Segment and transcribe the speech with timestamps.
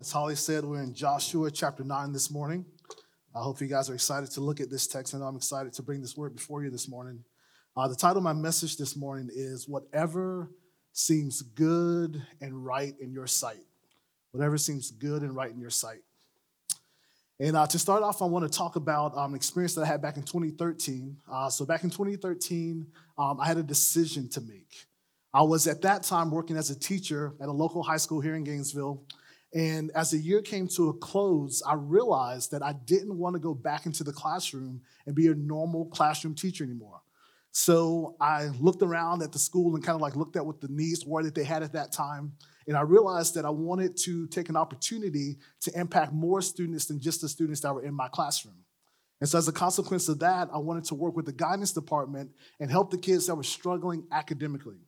[0.00, 2.64] As Holly said, we're in Joshua chapter 9 this morning.
[3.34, 5.82] I hope you guys are excited to look at this text, and I'm excited to
[5.82, 7.22] bring this word before you this morning.
[7.76, 10.52] Uh, the title of my message this morning is Whatever
[10.94, 13.60] Seems Good and Right in Your Sight.
[14.30, 16.00] Whatever seems good and right in your sight.
[17.38, 19.86] And uh, to start off, I want to talk about um, an experience that I
[19.86, 21.14] had back in 2013.
[21.30, 22.86] Uh, so, back in 2013,
[23.18, 24.86] um, I had a decision to make.
[25.34, 28.34] I was at that time working as a teacher at a local high school here
[28.34, 29.04] in Gainesville.
[29.52, 33.40] And as the year came to a close, I realized that I didn't want to
[33.40, 37.00] go back into the classroom and be a normal classroom teacher anymore.
[37.52, 40.68] So I looked around at the school and kind of like looked at what the
[40.68, 42.32] needs were that they had at that time.
[42.68, 47.00] And I realized that I wanted to take an opportunity to impact more students than
[47.00, 48.54] just the students that were in my classroom.
[49.20, 52.30] And so, as a consequence of that, I wanted to work with the guidance department
[52.60, 54.78] and help the kids that were struggling academically.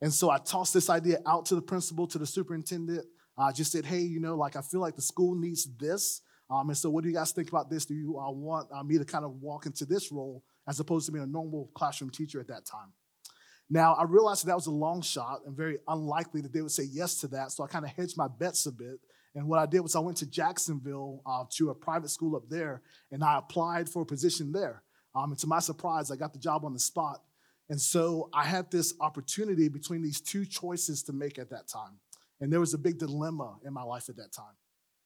[0.00, 3.06] And so I tossed this idea out to the principal, to the superintendent,
[3.36, 6.20] I uh, just said, hey, you know, like I feel like the school needs this.
[6.50, 7.84] Um, and so, what do you guys think about this?
[7.84, 11.06] Do you uh, want uh, me to kind of walk into this role as opposed
[11.06, 12.92] to being a normal classroom teacher at that time?
[13.70, 16.70] Now, I realized that, that was a long shot and very unlikely that they would
[16.70, 17.50] say yes to that.
[17.50, 19.00] So, I kind of hedged my bets a bit.
[19.34, 22.48] And what I did was I went to Jacksonville uh, to a private school up
[22.48, 24.82] there and I applied for a position there.
[25.14, 27.20] Um, and to my surprise, I got the job on the spot.
[27.68, 31.98] And so I had this opportunity between these two choices to make at that time.
[32.44, 34.52] And there was a big dilemma in my life at that time.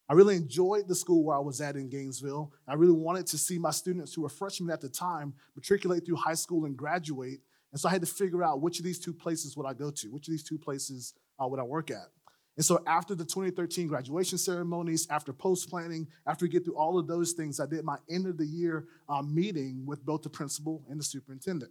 [0.08, 2.52] I really enjoyed the school where I was at in Gainesville.
[2.66, 6.16] I really wanted to see my students who were freshmen at the time matriculate through
[6.16, 7.38] high school and graduate.
[7.70, 9.92] And so I had to figure out which of these two places would I go
[9.92, 12.08] to, which of these two places uh, would I work at.
[12.56, 16.98] And so after the 2013 graduation ceremonies, after post planning, after we get through all
[16.98, 20.28] of those things, I did my end of the year uh, meeting with both the
[20.28, 21.70] principal and the superintendent.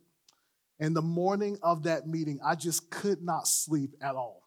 [0.80, 4.47] And the morning of that meeting, I just could not sleep at all.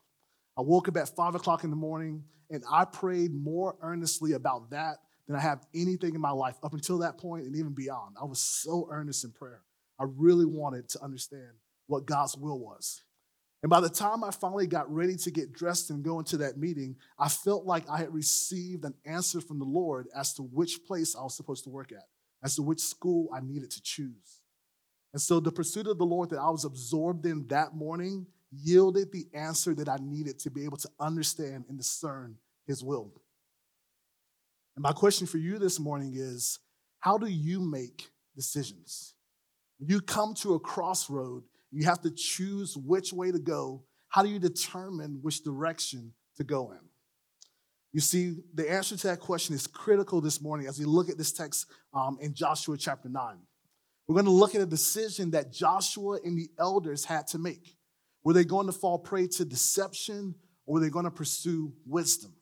[0.61, 4.69] I woke up at five o'clock in the morning and I prayed more earnestly about
[4.73, 8.17] that than I have anything in my life up until that point and even beyond.
[8.21, 9.63] I was so earnest in prayer.
[9.99, 11.53] I really wanted to understand
[11.87, 13.03] what God's will was.
[13.63, 16.59] And by the time I finally got ready to get dressed and go into that
[16.59, 20.85] meeting, I felt like I had received an answer from the Lord as to which
[20.87, 22.05] place I was supposed to work at,
[22.45, 24.43] as to which school I needed to choose.
[25.15, 29.13] And so the pursuit of the Lord that I was absorbed in that morning yielded
[29.13, 33.13] the answer that I needed to be able to understand and discern His will.
[34.77, 36.59] And my question for you this morning is
[37.01, 39.15] how do you make decisions?
[39.79, 43.85] You come to a crossroad, you have to choose which way to go.
[44.09, 46.81] How do you determine which direction to go in?
[47.93, 51.19] You see, the answer to that question is critical this morning as we look at
[51.19, 53.39] this text um, in Joshua chapter 9.
[54.07, 57.77] We're going to look at a decision that Joshua and the elders had to make.
[58.23, 60.35] Were they going to fall prey to deception
[60.67, 62.35] or were they going to pursue wisdom?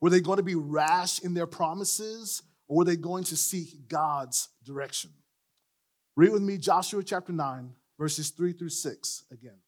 [0.00, 3.88] Were they going to be rash in their promises or were they going to seek
[3.88, 5.10] God's direction?
[6.16, 9.58] Read with me Joshua chapter 9, verses 3 through 6 again.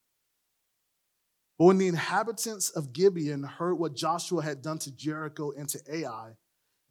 [1.59, 5.81] But when the inhabitants of Gibeon heard what Joshua had done to Jericho and to
[5.89, 6.33] Ai,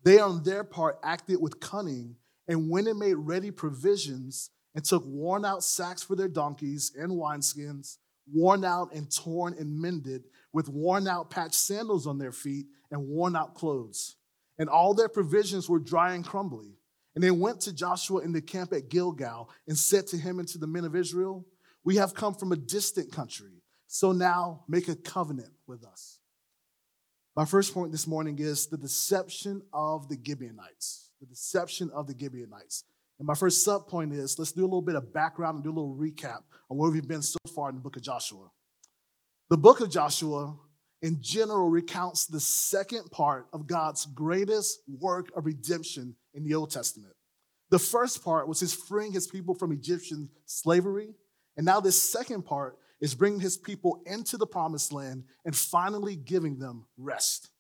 [0.04, 2.16] they on their part acted with cunning
[2.48, 7.12] and went and made ready provisions and took worn out sacks for their donkeys and
[7.12, 7.98] wineskins
[8.32, 13.08] worn out and torn and mended, with worn out patched sandals on their feet and
[13.08, 14.16] worn out clothes.
[14.58, 16.78] And all their provisions were dry and crumbly.
[17.16, 20.48] And they went to Joshua in the camp at Gilgal and said to him and
[20.50, 21.46] to the men of Israel,
[21.84, 26.20] We have come from a distant country, so now make a covenant with us.
[27.36, 31.10] My first point this morning is the deception of the Gibeonites.
[31.20, 32.84] The deception of the Gibeonites.
[33.24, 35.70] And my first sub point is let's do a little bit of background and do
[35.70, 38.52] a little recap on where we've been so far in the book of Joshua.
[39.50, 40.58] The book of Joshua,
[41.02, 46.72] in general, recounts the second part of God's greatest work of redemption in the Old
[46.72, 47.14] Testament.
[47.70, 51.16] The first part was his freeing his people from Egyptian slavery.
[51.56, 56.18] And now, this second part is bringing his people into the promised land and finally
[56.18, 57.52] giving them rest.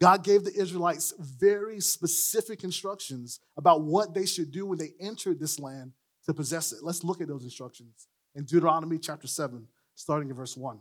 [0.00, 5.40] God gave the Israelites very specific instructions about what they should do when they entered
[5.40, 5.92] this land
[6.26, 6.80] to possess it.
[6.82, 10.78] Let's look at those instructions in Deuteronomy chapter 7, starting in verse 1.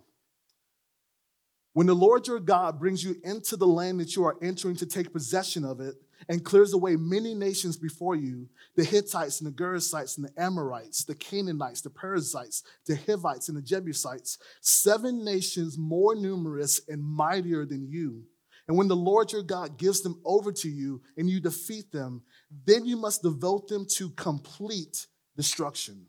[1.72, 4.86] When the Lord your God brings you into the land that you are entering to
[4.86, 5.96] take possession of it
[6.30, 11.04] and clears away many nations before you the Hittites and the Girgashites and the Amorites,
[11.04, 17.66] the Canaanites, the Perizzites, the Hivites, and the Jebusites, seven nations more numerous and mightier
[17.66, 18.24] than you
[18.68, 22.24] and when the Lord your God gives them over to you and you defeat them,
[22.66, 25.06] then you must devote them to complete
[25.38, 26.08] destruction.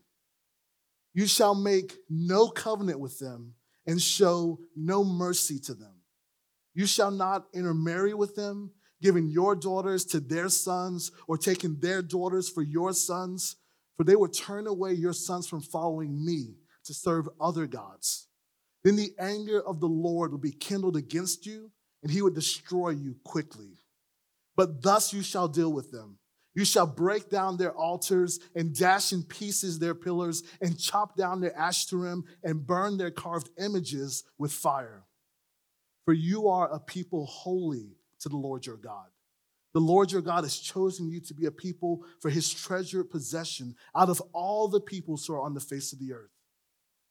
[1.13, 3.53] You shall make no covenant with them
[3.85, 5.93] and show no mercy to them.
[6.73, 8.71] You shall not intermarry with them,
[9.01, 13.55] giving your daughters to their sons, or taking their daughters for your sons,
[13.95, 16.55] for they will turn away your sons from following me
[16.85, 18.27] to serve other gods.
[18.83, 21.71] Then the anger of the Lord will be kindled against you,
[22.07, 23.81] and he would destroy you quickly.
[24.55, 26.19] But thus you shall deal with them.
[26.55, 31.41] You shall break down their altars and dash in pieces their pillars and chop down
[31.41, 35.03] their ashtarim and burn their carved images with fire.
[36.05, 39.07] For you are a people holy to the Lord your God.
[39.73, 43.75] The Lord your God has chosen you to be a people for his treasured possession
[43.93, 46.36] out of all the peoples who are on the face of the earth.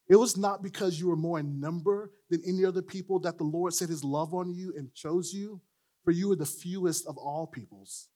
[0.08, 3.44] It was not because you were more in number than any other people that the
[3.44, 5.60] Lord set his love on you and chose you,
[6.04, 8.08] for you were the fewest of all peoples.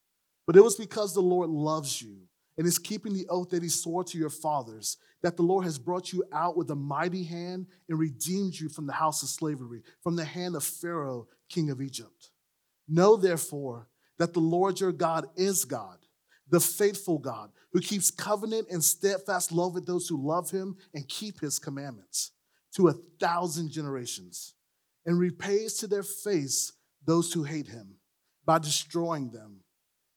[0.46, 2.18] But it was because the Lord loves you
[2.56, 5.78] and is keeping the oath that he swore to your fathers, that the Lord has
[5.78, 9.82] brought you out with a mighty hand and redeemed you from the house of slavery,
[10.02, 12.30] from the hand of Pharaoh, king of Egypt.
[12.88, 13.88] Know therefore
[14.18, 15.98] that the Lord your God is God,
[16.50, 21.08] the faithful God, who keeps covenant and steadfast love with those who love him and
[21.08, 22.32] keep his commandments
[22.74, 24.54] to a thousand generations,
[25.06, 26.72] and repays to their face
[27.06, 27.96] those who hate him
[28.44, 29.60] by destroying them.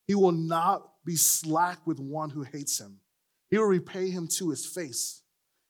[0.05, 2.99] He will not be slack with one who hates him.
[3.49, 5.21] He will repay him to his face.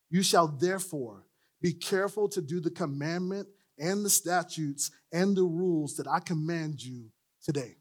[0.09, 1.25] You shall therefore
[1.61, 6.83] be careful to do the commandment and the statutes and the rules that I command
[6.83, 7.09] you
[7.43, 7.77] today.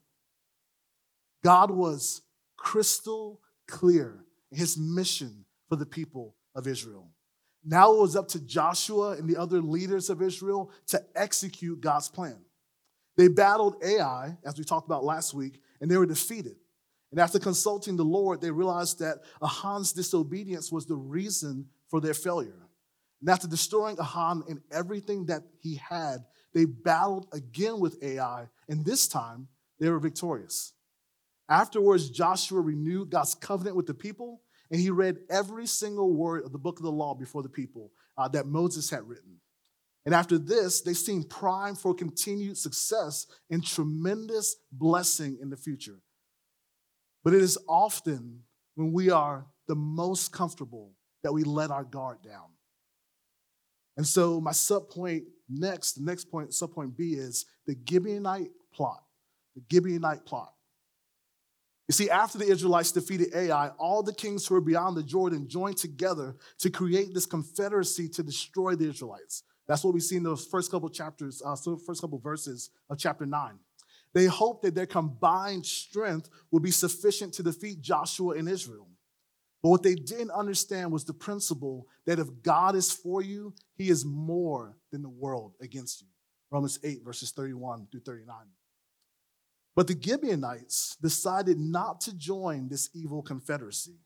[1.44, 2.22] God was
[2.62, 7.10] crystal clear his mission for the people of Israel.
[7.64, 12.08] Now it was up to Joshua and the other leaders of Israel to execute God's
[12.08, 12.38] plan.
[13.16, 16.56] They battled Ai, as we talked about last week, and they were defeated.
[17.10, 22.14] And after consulting the Lord, they realized that Achan's disobedience was the reason for their
[22.14, 22.68] failure.
[23.20, 26.18] And after destroying Ahan and everything that he had,
[26.54, 29.48] they battled again with Ai, and this time
[29.78, 30.72] they were victorious.
[31.48, 36.52] Afterwards, Joshua renewed God's covenant with the people, and he read every single word of
[36.52, 39.38] the book of the law before the people uh, that Moses had written.
[40.04, 46.00] And after this, they seemed primed for continued success and tremendous blessing in the future.
[47.22, 48.40] But it is often
[48.74, 50.92] when we are the most comfortable
[51.22, 52.48] that we let our guard down.
[53.96, 58.50] And so my sub point next, the next point, sub point B is the Gibeonite
[58.72, 59.04] plot.
[59.54, 60.52] The Gibeonite plot.
[61.88, 65.48] You see, after the Israelites defeated Ai, all the kings who were beyond the Jordan
[65.48, 69.42] joined together to create this confederacy to destroy the Israelites.
[69.66, 72.98] That's what we see in those first couple chapters, uh, so first couple verses of
[72.98, 73.58] chapter 9.
[74.14, 78.88] They hoped that their combined strength would be sufficient to defeat Joshua and Israel.
[79.62, 83.88] But what they didn't understand was the principle that if God is for you, he
[83.88, 86.08] is more than the world against you.
[86.50, 88.36] Romans 8, verses 31 through 39.
[89.74, 93.96] But the Gibeonites decided not to join this evil confederacy.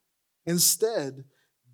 [0.47, 1.25] Instead,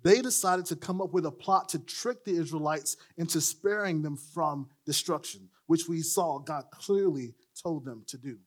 [0.03, 4.17] they decided to come up with a plot to trick the Israelites into sparing them
[4.17, 8.37] from destruction, which we saw God clearly told them to do.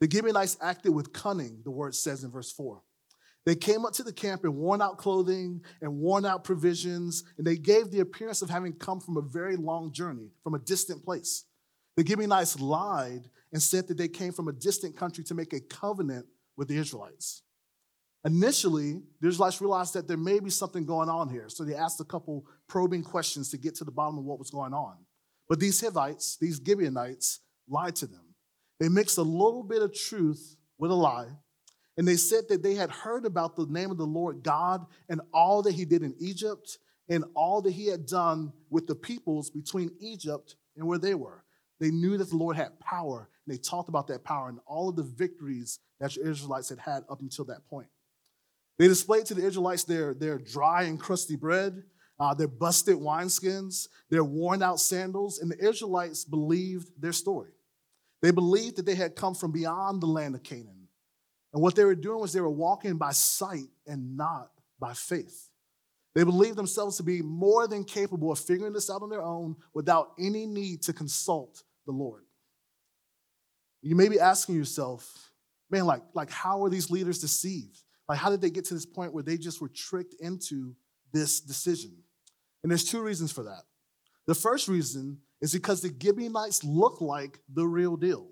[0.00, 2.82] The Gibeonites acted with cunning, the word says in verse 4.
[3.44, 7.46] They came up to the camp in worn out clothing and worn out provisions, and
[7.46, 11.04] they gave the appearance of having come from a very long journey, from a distant
[11.04, 11.44] place.
[11.96, 15.60] The Gibeonites lied and said that they came from a distant country to make a
[15.60, 16.26] covenant
[16.56, 17.42] with the Israelites.
[18.24, 22.00] Initially, the Israelites realized that there may be something going on here, so they asked
[22.00, 24.96] a couple probing questions to get to the bottom of what was going on.
[25.48, 28.34] But these Hivites, these Gibeonites, lied to them.
[28.78, 31.28] They mixed a little bit of truth with a lie,
[31.96, 35.20] and they said that they had heard about the name of the Lord God and
[35.32, 39.50] all that he did in Egypt and all that he had done with the peoples
[39.50, 41.44] between Egypt and where they were.
[41.80, 44.90] They knew that the Lord had power, and they talked about that power and all
[44.90, 47.88] of the victories that the Israelites had had up until that point.
[48.78, 51.82] They displayed to the Israelites their, their dry and crusty bread,
[52.18, 57.50] uh, their busted wineskins, their worn out sandals, and the Israelites believed their story.
[58.20, 60.88] They believed that they had come from beyond the land of Canaan.
[61.52, 65.48] And what they were doing was they were walking by sight and not by faith.
[66.14, 69.56] They believed themselves to be more than capable of figuring this out on their own
[69.72, 72.24] without any need to consult the Lord.
[73.82, 75.32] You may be asking yourself,
[75.70, 77.78] man, like, like how are these leaders deceived?
[78.08, 80.74] Like, how did they get to this point where they just were tricked into
[81.12, 81.96] this decision?
[82.62, 83.62] And there's two reasons for that.
[84.26, 88.28] The first reason is because the Gibeonites look like the real deal.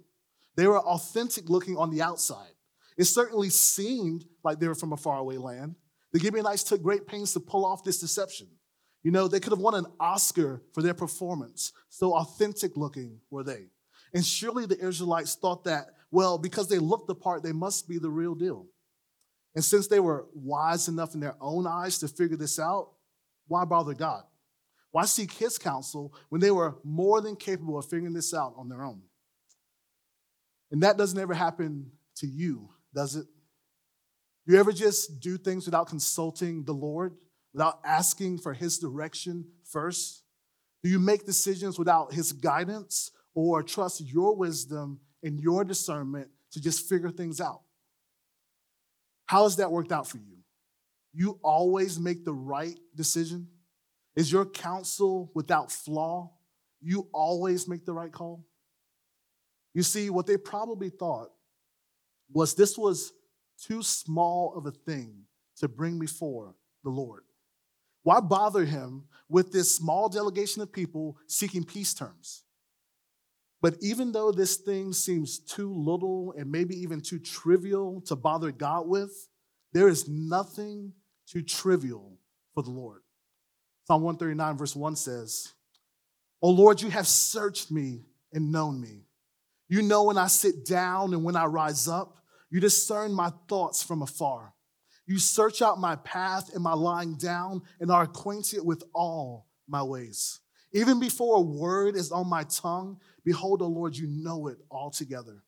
[0.57, 2.53] They were authentic looking on the outside.
[2.97, 5.77] It certainly seemed like they were from a faraway land.
[6.13, 8.49] The Gibeonites took great pains to pull off this deception.
[9.09, 11.73] You know, they could have won an Oscar for their performance.
[11.89, 13.71] So authentic looking were they.
[14.13, 17.97] And surely the Israelites thought that, well, because they looked the part, they must be
[17.97, 18.67] the real deal.
[19.55, 22.91] And since they were wise enough in their own eyes to figure this out,
[23.47, 24.25] why bother God?
[24.91, 28.69] Why seek his counsel when they were more than capable of figuring this out on
[28.69, 29.01] their own?
[30.71, 33.27] And that doesn't ever happen to you, does it?
[34.45, 37.15] You ever just do things without consulting the Lord,
[37.53, 40.23] without asking for his direction first?
[40.83, 46.61] Do you make decisions without his guidance or trust your wisdom and your discernment to
[46.61, 47.63] just figure things out?
[49.27, 50.39] How has that worked out for you?
[51.13, 53.49] You always make the right decision?
[54.17, 56.33] Is your counsel without flaw?
[56.81, 58.45] You always make the right call?
[59.75, 61.29] You see, what they probably thought
[62.33, 63.13] was this was
[63.61, 65.25] too small of a thing
[65.59, 67.25] to bring before the Lord.
[68.09, 72.45] Why bother him with this small delegation of people seeking peace terms?
[73.61, 78.51] But even though this thing seems too little and maybe even too trivial to bother
[78.51, 79.29] God with,
[79.75, 80.95] there is nothing
[81.27, 82.19] too trivial
[82.55, 83.03] for the Lord.
[83.87, 85.53] Psalm 139, verse 1 says,
[86.41, 89.03] O Lord, you have searched me and known me.
[89.69, 92.17] You know when I sit down and when I rise up.
[92.49, 94.55] You discern my thoughts from afar.
[95.09, 99.83] You search out my path and my lying down and are acquainted with all my
[99.83, 100.41] ways.
[100.75, 105.43] Even before a word is on my tongue, behold, O Lord, you know it altogether.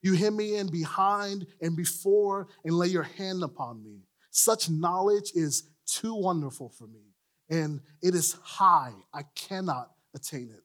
[0.00, 4.00] You hem me in behind and before and lay your hand upon me.
[4.30, 7.12] Such knowledge is too wonderful for me,
[7.50, 8.94] and it is high.
[9.12, 10.62] I cannot attain it.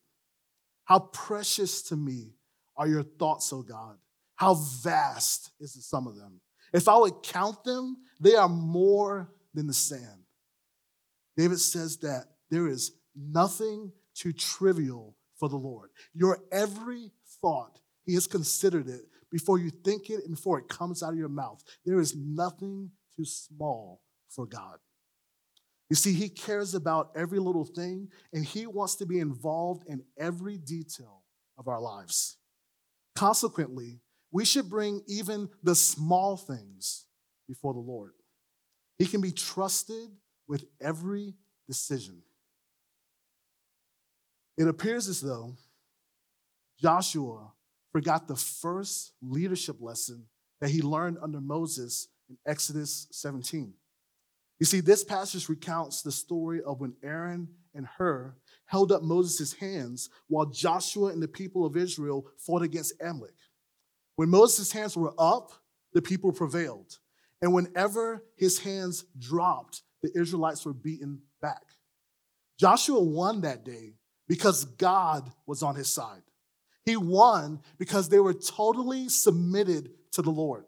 [0.86, 2.32] How precious to me
[2.78, 3.98] are your thoughts, O God.
[4.36, 6.40] How vast is the sum of them?
[6.74, 10.24] If I would count them, they are more than the sand.
[11.36, 15.90] David says that there is nothing too trivial for the Lord.
[16.14, 21.04] Your every thought, He has considered it before you think it and before it comes
[21.04, 21.64] out of your mouth.
[21.86, 24.78] There is nothing too small for God.
[25.90, 30.04] You see, He cares about every little thing and He wants to be involved in
[30.18, 31.24] every detail
[31.58, 32.38] of our lives.
[33.16, 37.06] Consequently, we should bring even the small things
[37.48, 38.14] before the Lord.
[38.98, 40.10] He can be trusted
[40.48, 41.36] with every
[41.68, 42.22] decision.
[44.58, 45.56] It appears as though
[46.82, 47.52] Joshua
[47.92, 50.26] forgot the first leadership lesson
[50.62, 53.74] that he learned under Moses in Exodus 17.
[54.60, 59.54] You see, this passage recounts the story of when Aaron and Hur held up Moses'
[59.54, 63.36] hands while Joshua and the people of Israel fought against Amalek.
[64.18, 65.52] When Moses' hands were up,
[65.94, 66.98] the people prevailed.
[67.42, 71.62] And whenever his hands dropped, the Israelites were beaten back.
[72.60, 73.94] Joshua won that day
[74.28, 76.24] because God was on his side.
[76.84, 80.66] He won because they were totally submitted to the Lord.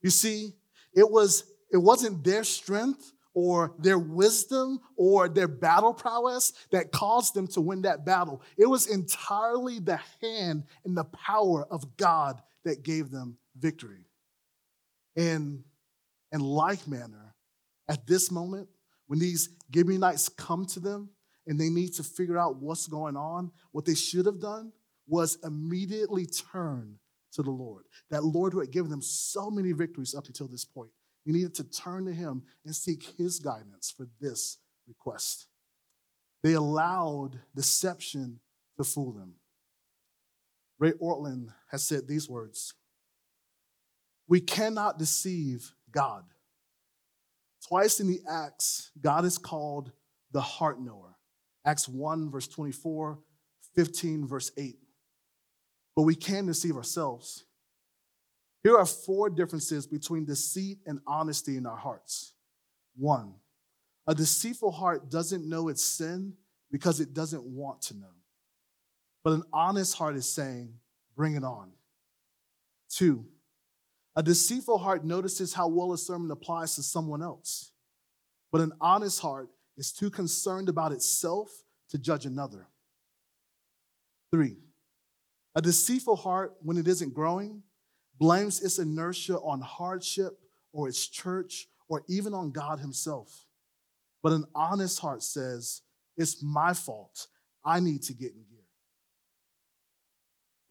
[0.00, 0.54] You see,
[0.94, 7.34] it was it wasn't their strength or their wisdom or their battle prowess that caused
[7.34, 8.42] them to win that battle.
[8.56, 14.06] It was entirely the hand and the power of God that gave them victory.
[15.16, 15.64] And
[16.32, 17.34] in like manner,
[17.88, 18.68] at this moment,
[19.06, 21.10] when these Gibeonites come to them
[21.46, 24.72] and they need to figure out what's going on, what they should have done
[25.06, 26.98] was immediately turn
[27.32, 27.84] to the Lord.
[28.10, 30.90] That Lord who had given them so many victories up until this point.
[31.24, 35.46] You needed to turn to him and seek his guidance for this request.
[36.42, 38.40] They allowed deception
[38.76, 39.34] to fool them.
[40.82, 42.74] Ray Ortlund has said these words
[44.26, 46.24] We cannot deceive God.
[47.68, 49.92] Twice in the Acts, God is called
[50.32, 51.16] the heart knower.
[51.64, 53.20] Acts 1, verse 24,
[53.76, 54.74] 15, verse 8.
[55.94, 57.44] But we can deceive ourselves.
[58.64, 62.34] Here are four differences between deceit and honesty in our hearts.
[62.96, 63.34] One,
[64.08, 66.34] a deceitful heart doesn't know its sin
[66.72, 68.21] because it doesn't want to know.
[69.24, 70.74] But an honest heart is saying,
[71.16, 71.70] bring it on.
[72.88, 73.26] Two,
[74.14, 77.70] a deceitful heart notices how well a sermon applies to someone else.
[78.50, 81.50] But an honest heart is too concerned about itself
[81.90, 82.66] to judge another.
[84.30, 84.56] Three,
[85.54, 87.62] a deceitful heart, when it isn't growing,
[88.18, 90.38] blames its inertia on hardship
[90.72, 93.46] or its church or even on God Himself.
[94.22, 95.82] But an honest heart says,
[96.16, 97.26] It's my fault.
[97.64, 98.32] I need to get.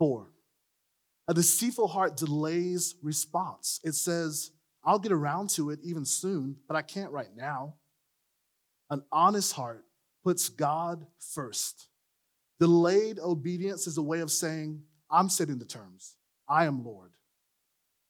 [0.02, 0.32] Four,
[1.28, 3.80] a deceitful heart delays response.
[3.84, 4.50] It says,
[4.84, 7.76] I'll get around to it even soon, but I can't right now.
[8.90, 9.86] An honest heart
[10.24, 11.88] puts God first.
[12.60, 14.82] Delayed obedience is a way of saying,
[15.12, 16.16] I'm setting the terms.
[16.50, 17.12] I am Lord.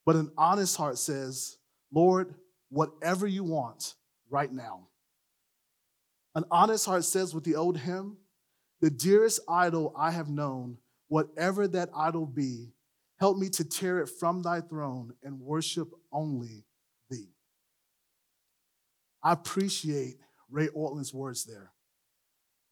[0.05, 1.57] But an honest heart says,
[1.93, 2.35] Lord,
[2.69, 3.95] whatever you want
[4.29, 4.87] right now.
[6.35, 8.15] An honest heart says with the old hymn,
[8.79, 10.77] the dearest idol I have known,
[11.11, 12.71] whatever that idol be,
[13.19, 16.63] help me to tear it from thy throne and worship only
[17.09, 17.27] thee.
[19.21, 21.73] I appreciate Ray Ortlund's words there.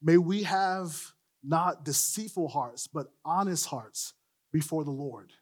[0.01, 1.11] May we have
[1.43, 4.13] not deceitful hearts, but honest hearts
[4.53, 5.33] before the Lord.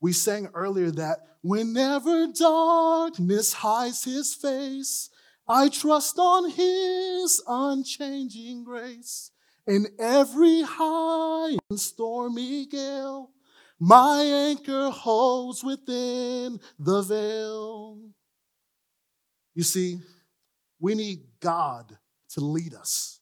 [0.00, 5.10] We sang earlier that whenever darkness hides his face,
[5.46, 9.30] I trust on his unchanging grace.
[9.68, 13.30] In every high and stormy gale,
[13.78, 18.00] my anchor holds within the veil.
[19.54, 19.98] You see,
[20.80, 21.98] we need God
[22.30, 23.20] to lead us.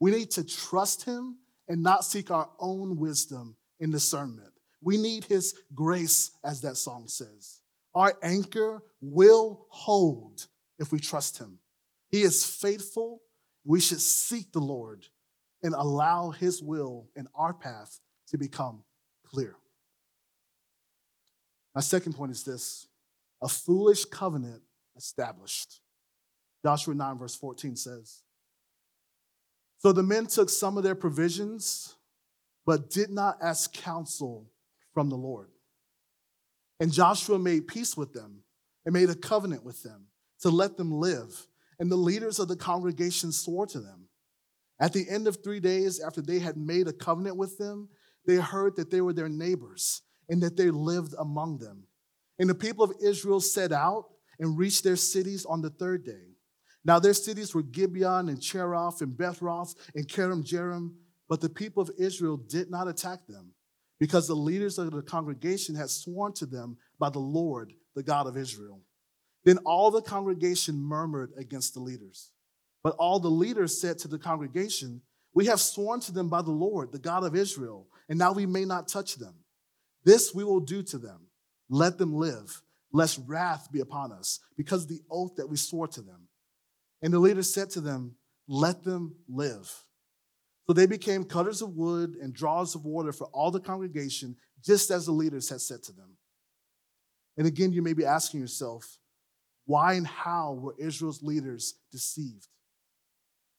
[0.00, 1.36] We need to trust him
[1.68, 4.52] and not seek our own wisdom and discernment.
[4.82, 7.60] We need his grace, as that song says.
[7.94, 10.48] Our anchor will hold
[10.80, 11.60] if we trust him.
[12.10, 13.22] He is faithful.
[13.64, 15.06] We should seek the Lord
[15.62, 18.82] and allow his will in our path to become
[19.26, 19.56] clear.
[21.74, 22.88] My second point is this
[23.42, 24.62] a foolish covenant
[24.96, 25.80] established.
[26.64, 28.22] Joshua 9, verse 14 says,
[29.78, 31.94] So the men took some of their provisions,
[32.64, 34.50] but did not ask counsel
[34.94, 35.50] from the Lord.
[36.80, 38.42] And Joshua made peace with them
[38.84, 40.06] and made a covenant with them
[40.40, 41.46] to let them live.
[41.78, 44.05] And the leaders of the congregation swore to them.
[44.78, 47.88] At the end of three days after they had made a covenant with them,
[48.26, 51.84] they heard that they were their neighbors and that they lived among them.
[52.38, 54.06] And the people of Israel set out
[54.38, 56.34] and reached their cities on the third day.
[56.84, 60.90] Now their cities were Gibeon and Cheroth and Bethroth and Kerem
[61.28, 63.52] but the people of Israel did not attack them
[63.98, 68.26] because the leaders of the congregation had sworn to them by the Lord, the God
[68.26, 68.82] of Israel.
[69.44, 72.30] Then all the congregation murmured against the leaders.
[72.86, 75.02] But all the leaders said to the congregation,
[75.34, 78.46] We have sworn to them by the Lord, the God of Israel, and now we
[78.46, 79.34] may not touch them.
[80.04, 81.26] This we will do to them.
[81.68, 85.88] Let them live, lest wrath be upon us, because of the oath that we swore
[85.88, 86.28] to them.
[87.02, 88.14] And the leaders said to them,
[88.46, 89.68] Let them live.
[90.68, 94.92] So they became cutters of wood and drawers of water for all the congregation, just
[94.92, 96.18] as the leaders had said to them.
[97.36, 99.00] And again, you may be asking yourself,
[99.64, 102.46] why and how were Israel's leaders deceived?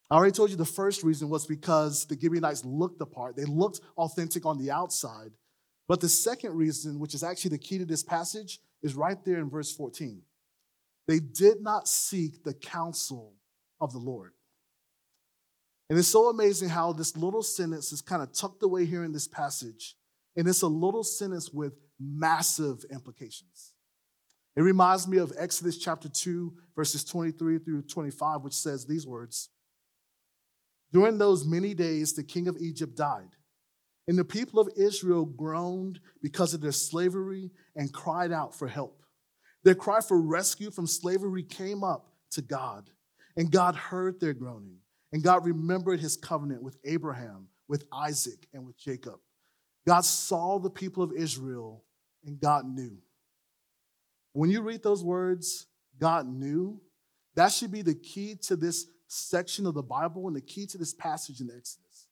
[0.09, 3.35] I already told you the first reason was because the Gibeonites looked the part.
[3.35, 5.31] They looked authentic on the outside.
[5.87, 9.39] But the second reason, which is actually the key to this passage, is right there
[9.39, 10.21] in verse 14.
[11.07, 13.33] They did not seek the counsel
[13.81, 14.31] of the Lord.
[15.89, 19.13] And it's so amazing how this little sentence is kind of tucked away here in
[19.13, 19.95] this passage.
[20.35, 23.73] And it's a little sentence with massive implications.
[24.55, 29.49] It reminds me of Exodus chapter 2, verses 23 through 25, which says these words
[30.93, 33.35] During those many days, the king of Egypt died,
[34.07, 39.03] and the people of Israel groaned because of their slavery and cried out for help.
[39.63, 42.89] Their cry for rescue from slavery came up to God,
[43.35, 44.77] and God heard their groaning.
[45.11, 49.19] And God remembered his covenant with Abraham, with Isaac, and with Jacob.
[49.85, 51.83] God saw the people of Israel,
[52.25, 52.97] and God knew.
[54.33, 56.81] When you read those words, God knew,
[57.35, 60.77] that should be the key to this section of the Bible and the key to
[60.77, 62.07] this passage in Exodus.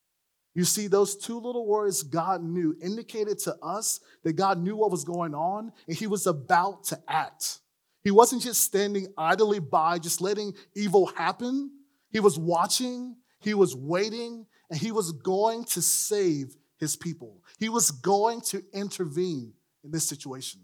[0.54, 4.90] You see, those two little words, God knew, indicated to us that God knew what
[4.90, 7.60] was going on and he was about to act.
[8.04, 11.72] He wasn't just standing idly by, just letting evil happen.
[12.12, 17.44] He was watching, he was waiting, and he was going to save his people.
[17.60, 19.54] He was going to intervene
[19.84, 20.62] in this situation.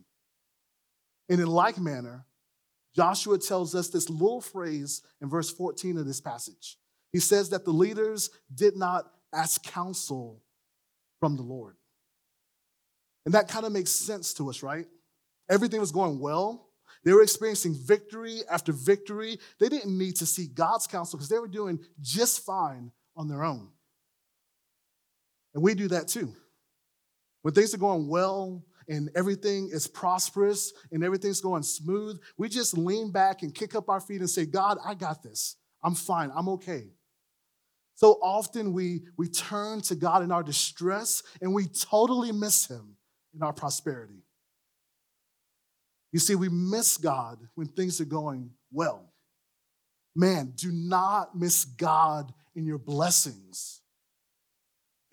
[1.30, 2.26] And in like manner,
[2.96, 6.78] Joshua tells us this little phrase in verse 14 of this passage.
[7.14, 10.42] He says that the leaders did not ask counsel
[11.20, 11.76] from the Lord.
[13.26, 14.88] And that kind of makes sense to us, right?
[15.50, 16.68] Everything was going well.
[17.04, 19.40] They were experiencing victory after victory.
[19.60, 23.44] They didn't need to seek God's counsel because they were doing just fine on their
[23.44, 23.70] own.
[25.54, 26.34] And we do that too.
[27.42, 32.78] When things are going well and everything is prosperous and everything's going smooth, we just
[32.78, 35.56] lean back and kick up our feet and say, God, I got this.
[35.82, 36.30] I'm fine.
[36.36, 36.90] I'm okay.
[37.96, 42.98] So often we, we turn to God in our distress and we totally miss Him
[43.34, 44.24] in our prosperity.
[46.12, 49.14] You see, we miss God when things are going well.
[50.14, 53.81] Man, do not miss God in your blessings.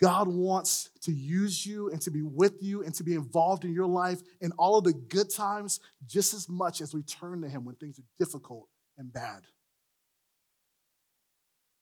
[0.01, 3.73] God wants to use you and to be with you and to be involved in
[3.73, 7.49] your life in all of the good times just as much as we turn to
[7.49, 9.41] Him when things are difficult and bad.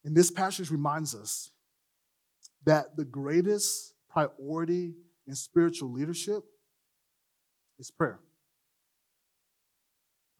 [0.03, 1.51] And this passage reminds us
[2.65, 4.93] that the greatest priority
[5.27, 6.43] in spiritual leadership
[7.77, 8.19] is prayer.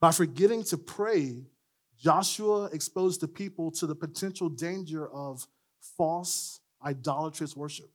[0.00, 1.42] By forgetting to pray,
[1.98, 5.46] Joshua exposed the people to the potential danger of
[5.96, 7.90] false, idolatrous worship.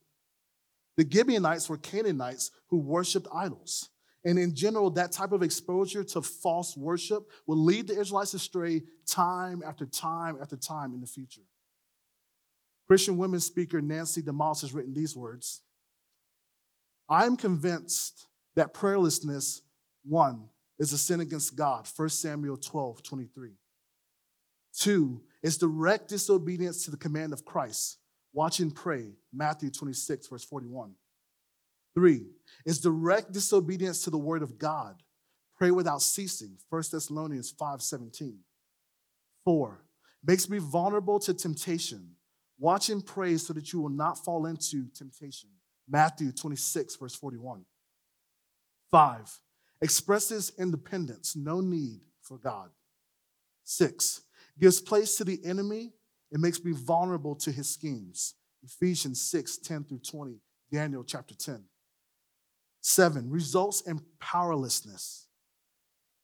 [0.98, 3.90] The Gibeonites were Canaanites who worshiped idols.
[4.26, 8.84] And in general, that type of exposure to false worship will lead the Israelites astray
[9.06, 11.42] time after time after time in the future.
[12.88, 15.62] Christian women's speaker Nancy DeMoss has written these words
[17.10, 19.62] I'm convinced that prayerlessness,
[20.06, 23.52] one, is a sin against God, 1 Samuel 12, 23.
[24.78, 27.98] Two, is direct disobedience to the command of Christ,
[28.34, 30.94] watch and pray, Matthew 26, verse 41.
[31.94, 32.26] Three,
[32.66, 35.02] is direct disobedience to the word of God,
[35.58, 38.40] pray without ceasing, 1 Thessalonians 5, 17.
[39.46, 39.86] Four,
[40.26, 42.16] makes me vulnerable to temptation,
[42.58, 45.50] watch and pray so that you will not fall into temptation,
[45.88, 47.64] Matthew 26, verse 41.
[48.90, 49.40] Five,
[49.82, 52.70] expresses independence, no need for God.
[53.64, 54.22] Six,
[54.60, 55.94] gives place to the enemy
[56.34, 58.34] and makes me vulnerable to his schemes.
[58.64, 60.40] Ephesians 6, 10 through 20,
[60.72, 61.64] Daniel chapter 10.
[62.82, 65.28] Seven, results in powerlessness.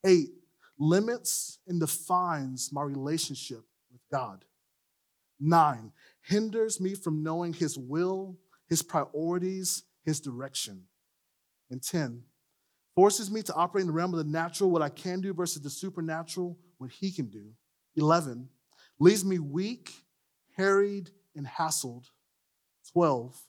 [0.06, 0.32] Eight,
[0.78, 4.44] limits and defines my relationship with God.
[5.40, 5.92] Nine,
[6.22, 10.84] hinders me from knowing his will, his priorities, his direction.
[11.70, 12.24] And 10,
[12.96, 15.62] forces me to operate in the realm of the natural, what I can do versus
[15.62, 17.52] the supernatural, what he can do.
[17.96, 18.50] 11,
[19.00, 19.92] leaves me weak,
[20.56, 22.06] harried, and hassled.
[22.92, 23.40] 12,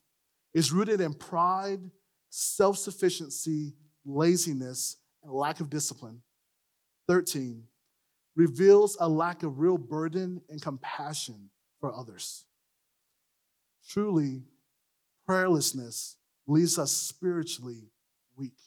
[0.55, 1.81] is rooted in pride,
[2.29, 6.23] self sufficiency, laziness, and lack of discipline.
[7.09, 7.65] 13,
[8.37, 12.45] reveals a lack of real burden and compassion for others.
[13.89, 14.43] Truly,
[15.29, 17.91] prayerlessness leaves us spiritually
[18.37, 18.59] weak.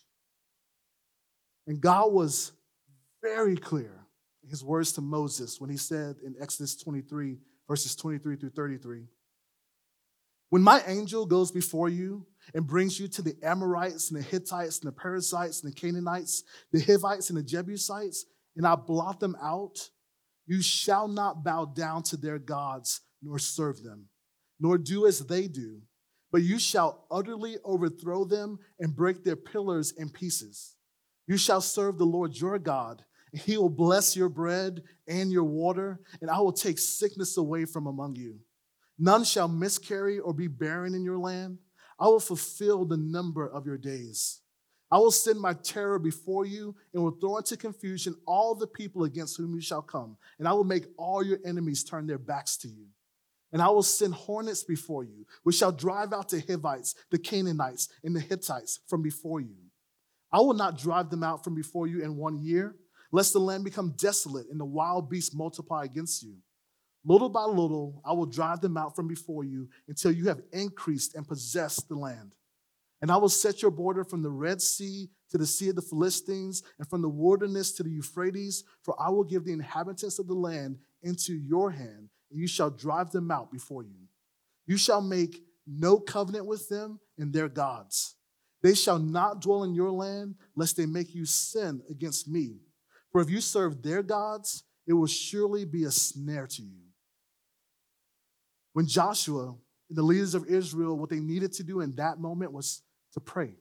[1.67, 2.52] And God was
[3.22, 4.03] very clear
[4.49, 9.06] his words to Moses when he said in Exodus 23, verses 23 through 33
[10.49, 14.79] When my angel goes before you and brings you to the Amorites and the Hittites
[14.79, 18.25] and the Perizzites and the Canaanites, the Hivites and the Jebusites,
[18.56, 19.89] and I blot them out,
[20.45, 24.08] you shall not bow down to their gods nor serve them,
[24.60, 25.82] nor do as they do,
[26.32, 30.75] but you shall utterly overthrow them and break their pillars in pieces.
[31.27, 36.00] You shall serve the Lord your God, he will bless your bread and your water,
[36.22, 38.39] and I will take sickness away from among you.
[39.00, 41.58] None shall miscarry or be barren in your land.
[42.00, 44.41] I will fulfill the number of your days.
[44.91, 49.06] I will send my terror before you and will throw into confusion all the people
[49.06, 52.58] against whom you shall come, and I will make all your enemies turn their backs
[52.58, 52.86] to you.
[53.52, 57.89] And I will send hornets before you, which shall drive out the Hivites, the Canaanites,
[58.04, 59.56] and the Hittites from before you.
[60.32, 62.76] I will not drive them out from before you in one year,
[63.13, 66.36] lest the land become desolate and the wild beasts multiply against you.
[67.06, 71.15] Little by little, I will drive them out from before you until you have increased
[71.15, 72.34] and possessed the land.
[73.02, 75.82] And I will set your border from the Red Sea to the Sea of the
[75.82, 80.28] Philistines and from the wilderness to the Euphrates, for I will give the inhabitants of
[80.28, 84.08] the land into your hand, and you shall drive them out before you.
[84.65, 88.15] You shall make no covenant with them and their gods
[88.63, 92.62] they shall not dwell in your land, lest they make you sin against me.
[93.13, 96.82] For if you serve their gods, it will surely be a snare to you.
[98.73, 99.56] When Joshua
[99.89, 102.82] and the leaders of Israel, what they needed to do in that moment was
[103.13, 103.54] to pray.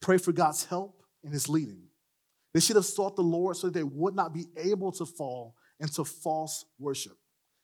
[0.00, 1.82] Pray for God's help and his leading.
[2.52, 5.56] They should have sought the Lord so that they would not be able to fall
[5.78, 7.16] into false worship.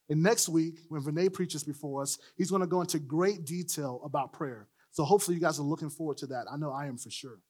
[0.08, 4.00] And next week, when Renee preaches before us, he's going to go into great detail
[4.04, 4.68] about prayer.
[4.92, 6.46] So hopefully you guys are looking forward to that.
[6.50, 7.40] I know I am for sure.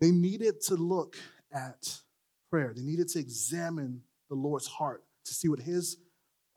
[0.00, 1.16] They needed to look
[1.52, 2.00] at
[2.50, 5.96] prayer, they needed to examine the Lord's heart to see what his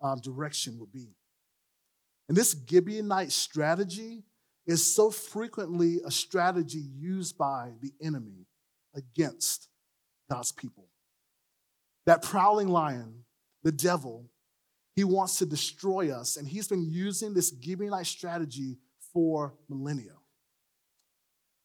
[0.02, 1.16] um, direction would be.
[2.28, 4.24] And this Gibeonite strategy
[4.66, 8.48] is so frequently a strategy used by the enemy
[8.96, 9.68] against
[10.30, 10.88] God's people.
[12.06, 13.24] That prowling lion,
[13.64, 14.30] the devil,
[14.96, 18.78] he wants to destroy us, and he's been using this Gibeonite strategy
[19.12, 20.14] for millennia.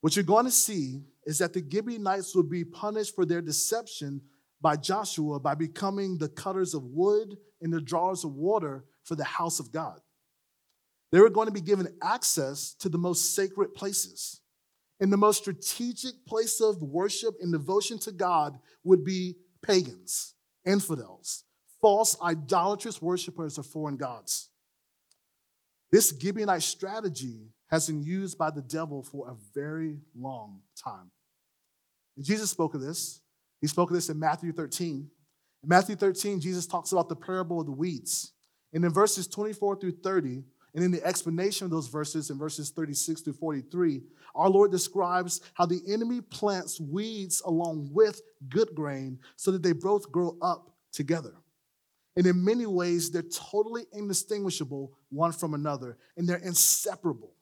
[0.00, 4.22] What you're going to see is that the Gibeonites would be punished for their deception
[4.62, 9.24] by Joshua by becoming the cutters of wood and the drawers of water for the
[9.24, 10.00] house of God.
[11.12, 14.40] They were going to be given access to the most sacred places.
[15.00, 21.44] And the most strategic place of worship and devotion to God would be pagans, infidels,
[21.82, 24.48] false idolatrous worshipers of foreign gods.
[25.92, 31.10] This Gibeonite strategy has been used by the devil for a very long time.
[32.18, 33.20] And Jesus spoke of this.
[33.61, 35.09] He spoke of this in Matthew 13.
[35.62, 38.33] In Matthew 13, Jesus talks about the parable of the weeds.
[38.72, 40.42] And in verses 24 through 30,
[40.74, 44.02] and in the explanation of those verses, in verses 36 through 43,
[44.35, 49.72] our Lord describes how the enemy plants weeds along with good grain so that they
[49.72, 51.35] both grow up together.
[52.16, 57.38] And in many ways, they're totally indistinguishable one from another, and they're inseparable.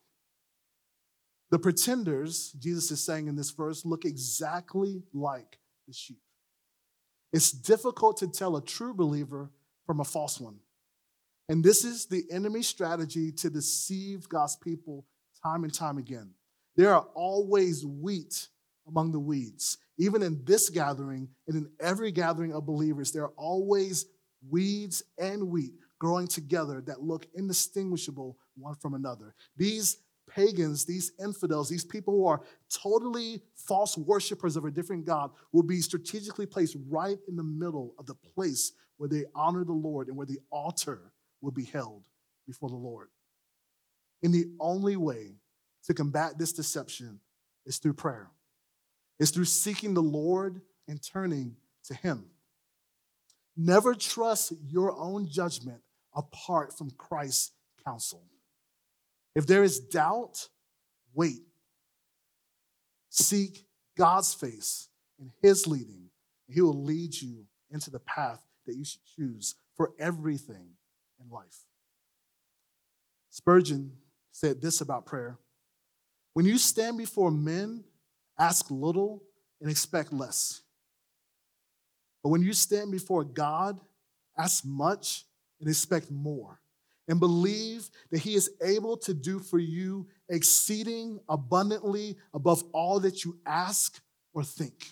[1.51, 6.21] The pretenders, Jesus is saying in this verse, look exactly like the sheep.
[7.33, 9.51] It's difficult to tell a true believer
[9.87, 10.59] from a false one.
[11.49, 15.07] And this is the enemy's strategy to deceive God's people
[15.43, 16.31] time and time again.
[16.77, 18.49] There are always wheat
[18.89, 19.79] among the weeds.
[19.99, 24.07] Even in this gathering and in every gathering of believers, there are always
[24.49, 29.35] weeds and wheat growing together that look indistinguishable one from another.
[29.57, 29.99] These
[30.37, 35.63] pagans, these infidels, these people who are totally false worshippers of a different God will
[35.63, 40.09] be strategically placed right in the middle of the place where they honor the Lord
[40.09, 42.05] and where the altar will be held
[42.47, 43.09] before the Lord.
[44.23, 45.37] And the only way
[45.85, 47.21] to combat this deception
[47.65, 48.29] is through prayer,
[49.19, 52.27] it's through seeking the Lord and turning to Him.
[53.57, 55.81] Never trust your own judgment
[56.15, 58.23] apart from Christ's counsel.
[59.37, 60.49] If there is doubt,
[61.13, 61.43] wait.
[63.11, 64.89] Seek God's face
[65.21, 66.09] and His leading.
[66.49, 70.71] He will lead you into the path that you should choose for everything
[71.23, 71.67] in life.
[73.29, 73.93] Spurgeon
[74.33, 75.37] said this about prayer
[76.33, 77.85] When you stand before men,
[78.39, 79.23] ask little
[79.61, 80.63] and expect less.
[82.23, 83.79] But when you stand before God,
[84.39, 85.27] ask much
[85.61, 86.59] and expect more.
[87.09, 93.25] And believe that He is able to do for you exceeding abundantly above all that
[93.25, 94.01] you ask
[94.35, 94.91] or think.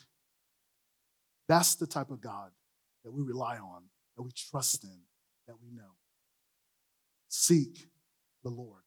[1.48, 2.50] That's the type of God
[3.04, 3.82] that we rely on,
[4.16, 4.98] that we trust in,
[5.46, 5.92] that we know.
[7.28, 7.88] Seek
[8.44, 8.82] the Lord.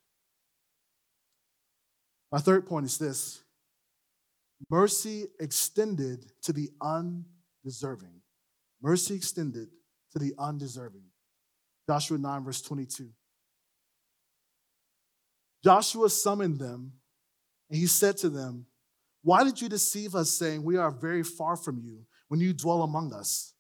[2.32, 3.42] My third point is this
[4.70, 8.22] mercy extended to the undeserving.
[8.82, 9.70] Mercy extended
[10.14, 11.06] to the undeserving.
[11.88, 13.10] Joshua 9, verse 22.
[15.64, 16.94] Joshua summoned them,
[17.70, 18.66] and he said to them,
[19.24, 22.84] Why did you deceive us, saying, We are very far from you when you dwell
[22.84, 23.54] among us?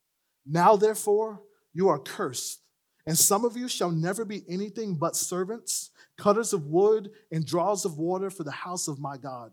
[0.45, 1.41] Now, therefore,
[1.73, 2.61] you are cursed,
[3.05, 7.85] and some of you shall never be anything but servants, cutters of wood, and drawers
[7.85, 9.51] of water for the house of my God.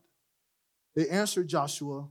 [0.96, 2.08] They answered Joshua,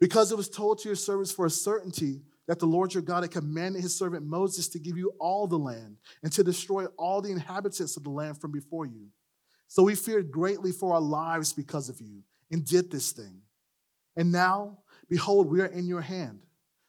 [0.00, 3.22] Because it was told to your servants for a certainty that the Lord your God
[3.22, 7.22] had commanded his servant Moses to give you all the land and to destroy all
[7.22, 9.08] the inhabitants of the land from before you.
[9.68, 13.40] So we feared greatly for our lives because of you and did this thing.
[14.16, 14.78] And now,
[15.08, 16.40] behold, we are in your hand.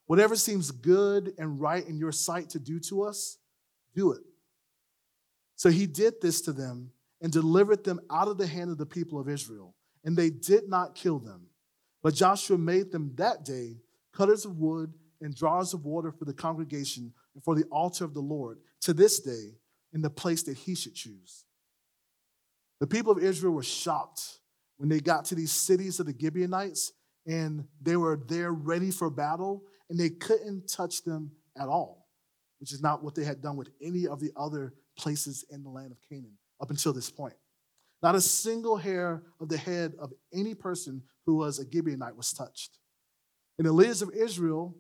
[0.08, 3.38] Whatever seems good and right in your sight to do to us,
[3.96, 4.22] do it.
[5.56, 6.92] So he did this to them
[7.22, 9.74] and delivered them out of the hand of the people of Israel.
[10.04, 11.48] And they did not kill them.
[12.04, 13.78] But Joshua made them that day
[14.14, 14.94] cutters of wood
[15.26, 18.94] and drawers of water for the congregation and for the altar of the Lord to
[18.94, 19.56] this day
[19.92, 21.46] in the place that he should choose.
[22.80, 24.40] The people of Israel were shocked
[24.78, 26.92] when they got to these cities of the Gibeonites
[27.26, 32.08] and they were there ready for battle and they couldn't touch them at all,
[32.60, 35.70] which is not what they had done with any of the other places in the
[35.70, 37.34] land of Canaan up until this point.
[38.04, 42.32] Not a single hair of the head of any person who was a Gibeonite was
[42.32, 42.78] touched.
[43.58, 44.76] And the leaders of Israel,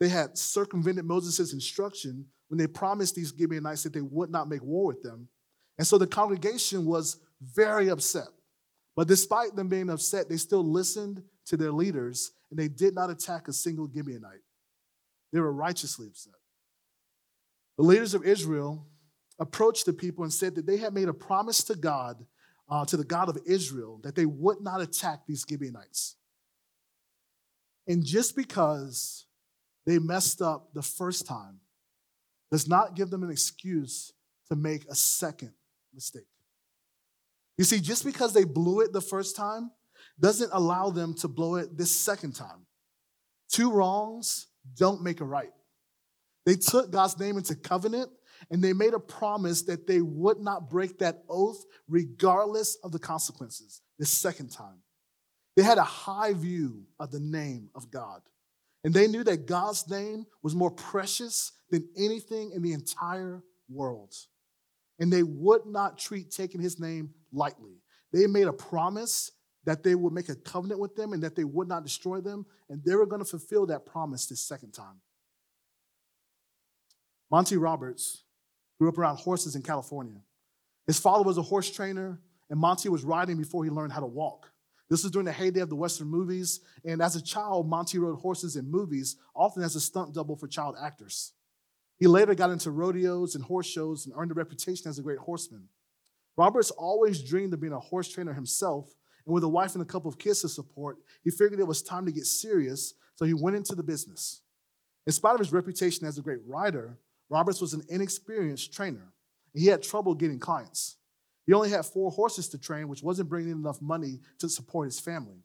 [0.00, 4.62] they had circumvented Moses' instruction when they promised these Gibeonites that they would not make
[4.62, 5.28] war with them.
[5.78, 8.28] And so the congregation was very upset.
[8.96, 13.10] But despite them being upset, they still listened to their leaders and they did not
[13.10, 14.42] attack a single Gibeonite.
[15.32, 16.34] They were righteously upset.
[17.76, 18.86] The leaders of Israel
[19.38, 22.26] approached the people and said that they had made a promise to God,
[22.68, 26.16] uh, to the God of Israel, that they would not attack these Gibeonites.
[27.86, 29.26] And just because
[29.90, 31.58] they messed up the first time
[32.50, 34.12] does not give them an excuse
[34.48, 35.52] to make a second
[35.92, 36.26] mistake.
[37.58, 39.70] You see, just because they blew it the first time
[40.18, 42.66] doesn't allow them to blow it this second time.
[43.50, 45.52] Two wrongs don't make a right.
[46.46, 48.10] They took God's name into covenant
[48.50, 52.98] and they made a promise that they would not break that oath regardless of the
[52.98, 54.82] consequences the second time.
[55.56, 58.22] They had a high view of the name of God,
[58.84, 64.14] and they knew that God's name was more precious than anything in the entire world.
[64.98, 67.82] And they would not treat taking his name lightly.
[68.12, 69.32] They made a promise
[69.64, 72.46] that they would make a covenant with them and that they would not destroy them,
[72.68, 75.00] and they were going to fulfill that promise this second time.
[77.30, 78.24] Monty Roberts
[78.78, 80.20] grew up around horses in California.
[80.86, 84.06] His father was a horse trainer, and Monty was riding before he learned how to
[84.06, 84.49] walk.
[84.90, 88.18] This was during the heyday of the Western movies, and as a child, Monty rode
[88.18, 91.32] horses in movies, often as a stunt double for child actors.
[91.98, 95.18] He later got into rodeos and horse shows and earned a reputation as a great
[95.18, 95.68] horseman.
[96.36, 98.92] Roberts always dreamed of being a horse trainer himself,
[99.26, 101.82] and with a wife and a couple of kids to support, he figured it was
[101.82, 104.40] time to get serious, so he went into the business.
[105.06, 106.98] In spite of his reputation as a great rider,
[107.28, 109.12] Roberts was an inexperienced trainer.
[109.54, 110.96] And he had trouble getting clients.
[111.50, 115.00] He only had four horses to train, which wasn't bringing enough money to support his
[115.00, 115.42] family.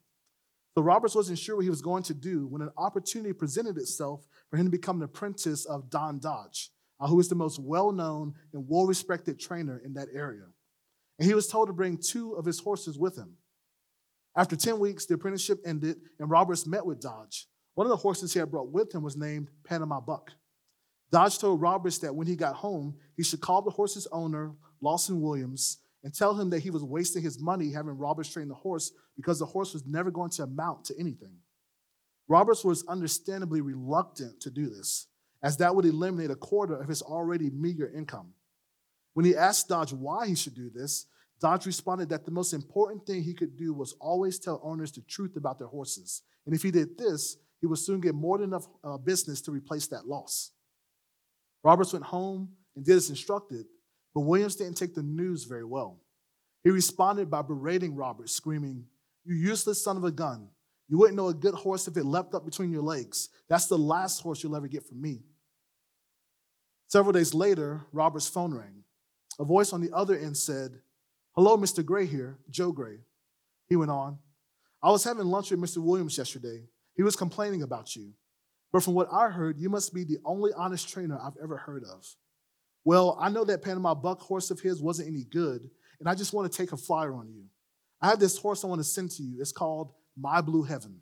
[0.78, 4.28] So Roberts wasn't sure what he was going to do when an opportunity presented itself
[4.52, 7.92] for him to become an apprentice of Don Dodge, uh, who is the most well
[7.92, 10.44] known and well respected trainer in that area.
[11.18, 13.38] And he was told to bring two of his horses with him.
[14.38, 17.48] After 10 weeks, the apprenticeship ended, and Roberts met with Dodge.
[17.74, 20.34] One of the horses he had brought with him was named Panama Buck.
[21.12, 25.20] Dodge told Roberts that when he got home, he should call the horse's owner, Lawson
[25.20, 28.92] Williams, and tell him that he was wasting his money having Roberts train the horse
[29.18, 31.36] because the horse was never going to amount to anything.
[32.28, 35.08] Roberts was understandably reluctant to do this,
[35.42, 38.34] as that would eliminate a quarter of his already meager income.
[39.16, 41.08] When he asked Dodge why he should do this,
[41.42, 45.02] Dodge responded that the most important thing he could do was always tell owners the
[45.02, 46.22] truth about their horses.
[46.46, 49.52] And if he did this, he would soon get more than enough uh, business to
[49.52, 50.52] replace that loss.
[51.64, 53.66] Roberts went home and did as instructed,
[54.16, 56.00] but Williams didn't take the news very well.
[56.64, 58.86] He responded by berating Roberts, screaming,
[59.26, 60.48] You useless son of a gun.
[60.88, 63.30] You wouldn't know a good horse if it leapt up between your legs.
[63.50, 65.24] That's the last horse you'll ever get from me.
[66.88, 68.84] Several days later, Robert's phone rang.
[69.38, 70.80] A voice on the other end said,
[71.36, 71.84] Hello, Mr.
[71.84, 73.00] Gray here, Joe Gray.
[73.68, 74.20] He went on,
[74.82, 75.80] I was having lunch with Mr.
[75.80, 76.64] Williams yesterday.
[76.96, 78.14] He was complaining about you.
[78.72, 81.84] But from what I heard, you must be the only honest trainer I've ever heard
[81.84, 82.06] of.
[82.86, 85.68] Well, I know that Panama Buck horse of his wasn't any good,
[86.00, 87.46] and I just want to take a flyer on you.
[88.00, 89.42] I have this horse I want to send to you.
[89.42, 91.02] It's called My Blue Heaven.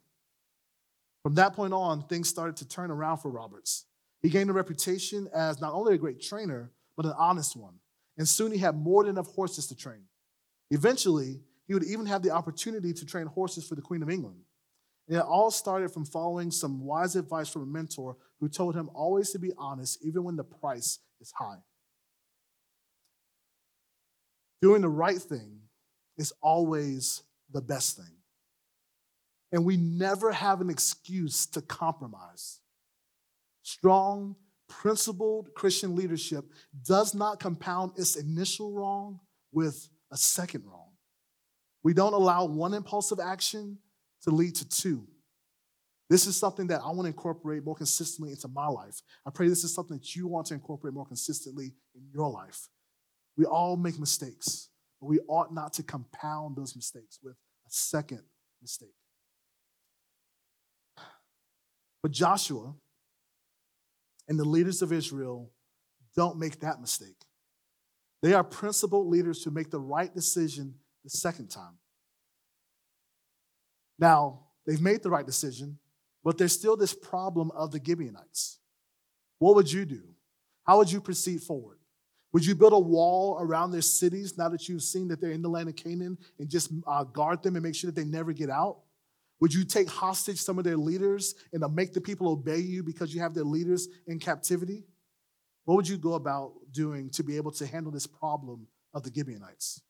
[1.23, 3.85] From that point on, things started to turn around for Roberts.
[4.21, 7.75] He gained a reputation as not only a great trainer, but an honest one.
[8.17, 10.03] And soon he had more than enough horses to train.
[10.71, 14.37] Eventually, he would even have the opportunity to train horses for the Queen of England.
[15.07, 18.89] And it all started from following some wise advice from a mentor who told him
[18.93, 21.57] always to be honest, even when the price is high.
[24.63, 25.59] Doing the right thing
[26.17, 28.15] is always the best thing.
[29.51, 32.61] And we never have an excuse to compromise.
[33.63, 34.37] Strong,
[34.69, 36.45] principled Christian leadership
[36.81, 39.19] does not compound its initial wrong
[39.51, 40.93] with a second wrong.
[41.83, 43.79] We don't allow one impulsive action
[44.21, 45.05] to lead to two.
[46.09, 49.01] This is something that I want to incorporate more consistently into my life.
[49.25, 52.69] I pray this is something that you want to incorporate more consistently in your life.
[53.37, 54.69] We all make mistakes,
[54.99, 58.21] but we ought not to compound those mistakes with a second
[58.61, 58.95] mistake.
[62.01, 62.73] But Joshua
[64.27, 65.51] and the leaders of Israel
[66.15, 67.15] don't make that mistake.
[68.21, 71.77] They are principled leaders who make the right decision the second time.
[73.99, 75.79] Now, they've made the right decision,
[76.23, 78.59] but there's still this problem of the Gibeonites.
[79.39, 80.03] What would you do?
[80.65, 81.79] How would you proceed forward?
[82.33, 85.43] Would you build a wall around their cities now that you've seen that they're in
[85.43, 88.33] the land of Canaan and just uh, guard them and make sure that they never
[88.33, 88.79] get out?
[89.39, 93.13] Would you take hostage some of their leaders and make the people obey you because
[93.13, 94.85] you have their leaders in captivity?
[95.65, 99.11] What would you go about doing to be able to handle this problem of the
[99.13, 99.81] Gibeonites?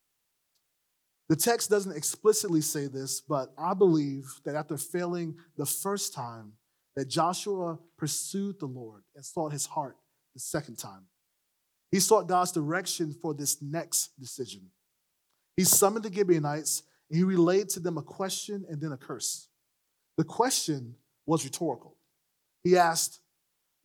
[1.28, 6.52] The text doesn't explicitly say this, but I believe that after failing the first time,
[6.96, 9.96] that Joshua pursued the Lord and sought his heart
[10.34, 11.06] the second time.
[11.94, 14.62] He sought God's direction for this next decision.
[15.56, 19.46] He summoned the Gibeonites and he relayed to them a question and then a curse.
[20.16, 21.96] The question was rhetorical.
[22.64, 23.20] He asked,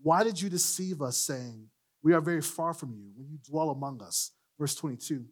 [0.02, 1.68] Why did you deceive us, saying,
[2.02, 4.32] We are very far from you when you dwell among us?
[4.58, 5.26] Verse 22.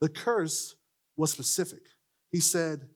[0.00, 0.74] The curse
[1.16, 1.82] was specific.
[2.32, 2.88] He said,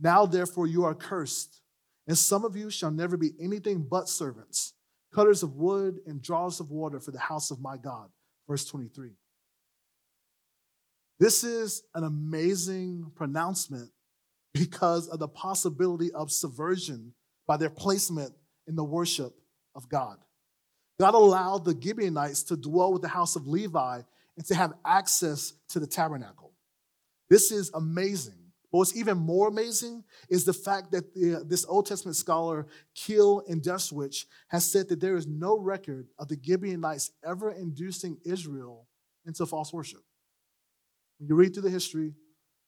[0.00, 1.60] Now therefore you are cursed,
[2.08, 4.72] and some of you shall never be anything but servants,
[5.14, 8.10] cutters of wood and drawers of water for the house of my God
[8.52, 9.12] verse 23.
[11.18, 13.90] This is an amazing pronouncement
[14.52, 17.14] because of the possibility of subversion
[17.46, 18.34] by their placement
[18.68, 19.32] in the worship
[19.74, 20.18] of God.
[21.00, 24.02] God allowed the Gibeonites to dwell with the house of Levi
[24.36, 26.52] and to have access to the tabernacle.
[27.30, 28.41] This is amazing.
[28.72, 32.66] But what's even more amazing is the fact that the, this Old Testament scholar,
[32.96, 38.16] Keil and Delitzsch, has said that there is no record of the Gibeonites ever inducing
[38.24, 38.88] Israel
[39.26, 40.00] into false worship.
[41.18, 42.14] When you read through the history,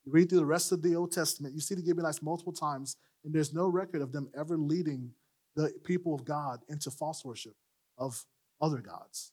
[0.05, 2.97] you read through the rest of the Old Testament, you see the Gibeonites multiple times,
[3.23, 5.11] and there's no record of them ever leading
[5.55, 7.55] the people of God into false worship
[7.97, 8.23] of
[8.61, 9.31] other gods.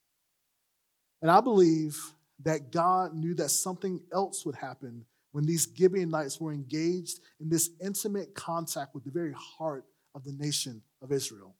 [1.20, 2.00] And I believe
[2.44, 7.70] that God knew that something else would happen when these Gibeonites were engaged in this
[7.82, 11.56] intimate contact with the very heart of the nation of Israel.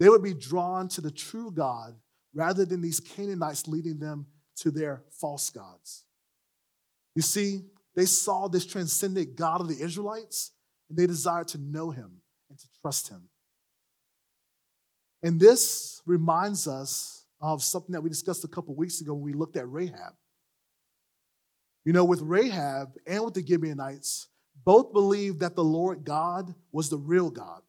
[0.00, 1.94] They would be drawn to the true God
[2.34, 6.04] rather than these Canaanites leading them to their false gods.
[7.14, 10.52] You see, they saw this transcendent God of the Israelites
[10.88, 13.28] and they desired to know him and to trust him.
[15.22, 19.32] And this reminds us of something that we discussed a couple weeks ago when we
[19.32, 20.14] looked at Rahab.
[21.84, 24.28] You know, with Rahab and with the Gibeonites,
[24.64, 27.62] both believed that the Lord God was the real God.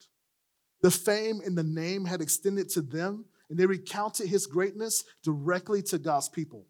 [0.82, 5.82] The fame and the name had extended to them, and they recounted his greatness directly
[5.84, 6.68] to God's people.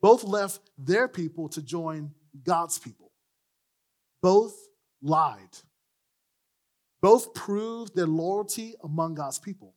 [0.00, 2.12] Both left their people to join
[2.44, 3.12] God's people.
[4.22, 4.54] Both
[5.02, 5.58] lied.
[7.00, 9.74] Both proved their loyalty among God's people.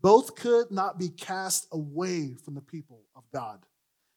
[0.00, 3.64] Both could not be cast away from the people of God.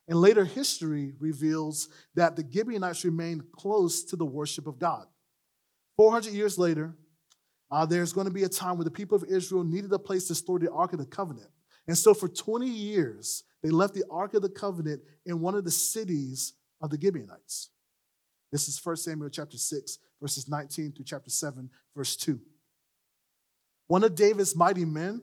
[0.07, 5.05] And later history reveals that the Gibeonites remained close to the worship of God.
[5.97, 6.95] 400 years later,
[7.69, 10.27] uh, there's going to be a time where the people of Israel needed a place
[10.27, 11.49] to store the Ark of the Covenant.
[11.87, 15.65] And so for 20 years, they left the Ark of the Covenant in one of
[15.65, 17.69] the cities of the Gibeonites.
[18.51, 22.39] This is 1 Samuel chapter 6, verses 19 through chapter 7, verse 2.
[23.87, 25.21] One of David's mighty men,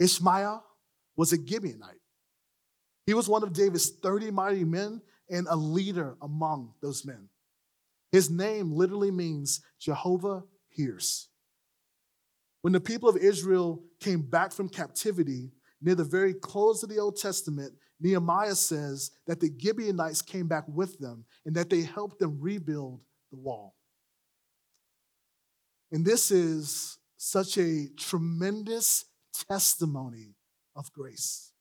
[0.00, 0.60] Ishmaiah,
[1.16, 2.01] was a Gibeonite.
[3.06, 5.00] He was one of David's 30 mighty men
[5.30, 7.28] and a leader among those men.
[8.12, 11.28] His name literally means Jehovah hears.
[12.60, 15.50] When the people of Israel came back from captivity,
[15.80, 20.64] near the very close of the Old Testament, Nehemiah says that the Gibeonites came back
[20.68, 23.00] with them and that they helped them rebuild
[23.30, 23.74] the wall.
[25.90, 29.04] And this is such a tremendous
[29.48, 30.34] testimony
[30.74, 31.51] of grace.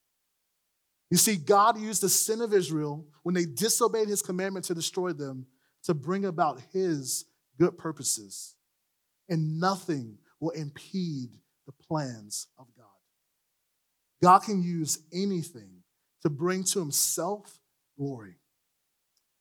[1.12, 5.12] You see, God used the sin of Israel when they disobeyed his commandment to destroy
[5.12, 5.46] them
[5.84, 7.26] to bring about his
[7.60, 8.56] good purposes.
[9.28, 11.32] And nothing will impede
[11.66, 12.86] the plans of God.
[14.24, 15.84] God can use anything
[16.22, 17.60] to bring to himself
[17.98, 18.38] glory.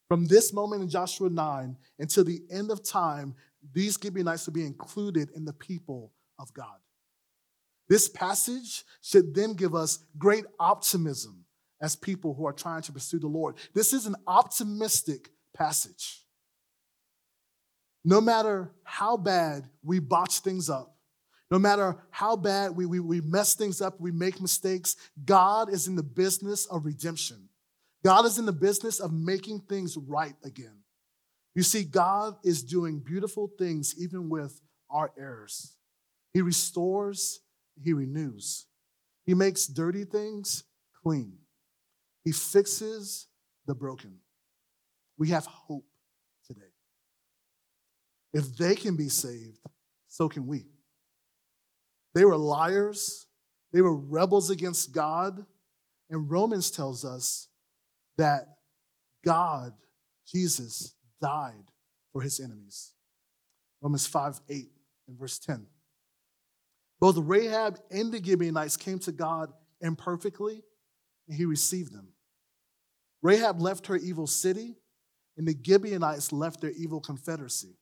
[0.08, 3.36] From this moment in Joshua 9 until the end of time,
[3.72, 6.78] these Gibeonites will be included in the people of God.
[7.88, 11.44] This passage should then give us great optimism
[11.80, 13.56] as people who are trying to pursue the Lord.
[13.74, 16.22] This is an optimistic passage.
[18.04, 20.96] No matter how bad we botch things up,
[21.50, 25.88] no matter how bad we, we, we mess things up, we make mistakes, God is
[25.88, 27.48] in the business of redemption.
[28.04, 30.78] God is in the business of making things right again.
[31.54, 35.74] You see, God is doing beautiful things even with our errors.
[36.32, 37.40] He restores,
[37.82, 38.66] He renews.
[39.26, 40.64] He makes dirty things
[41.02, 41.38] clean.
[42.24, 43.26] He fixes
[43.66, 44.18] the broken.
[45.18, 45.86] We have hope
[46.46, 46.60] today.
[48.32, 49.58] If they can be saved,
[50.08, 50.66] so can we.
[52.14, 53.26] They were liars,
[53.72, 55.44] they were rebels against God,
[56.08, 57.48] and Romans tells us
[58.18, 58.46] that
[59.24, 59.72] God,
[60.26, 61.70] Jesus, died
[62.12, 62.92] for his enemies.
[63.80, 64.70] Romans 5 8
[65.08, 65.66] and verse 10.
[66.98, 70.62] Both Rahab and the Gibeonites came to God imperfectly
[71.30, 72.08] and he received them.
[73.22, 74.74] Rahab left her evil city,
[75.36, 77.76] and the Gibeonites left their evil confederacy.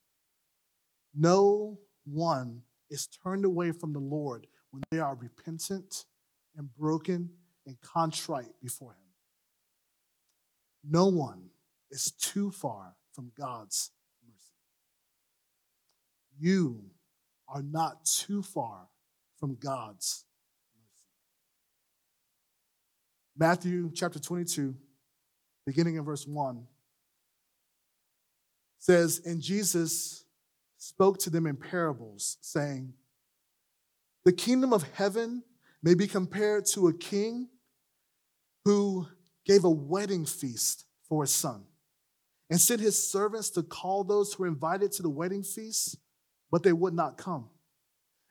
[1.15, 6.05] No one is turned away from the Lord when they are repentant
[6.57, 7.31] and broken
[7.67, 9.09] and contrite before Him.
[10.85, 11.49] No one
[11.91, 13.93] is too far from God's
[14.27, 14.53] mercy.
[16.39, 16.83] You
[17.49, 18.89] are not too far
[19.41, 20.27] from God's
[23.41, 24.75] Matthew chapter 22,
[25.65, 26.67] beginning in verse 1,
[28.81, 30.25] says, And Jesus
[30.77, 32.95] spoke to them in parables, saying,
[34.25, 35.45] The kingdom of heaven
[35.85, 37.49] may be compared to a king
[38.65, 39.07] who
[39.47, 41.63] gave a wedding feast for his son
[42.51, 45.97] and sent his servants to call those who were invited to the wedding feast,
[46.51, 47.49] but they would not come.